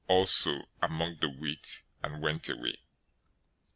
[0.07, 2.73] }also among the wheat, and went away.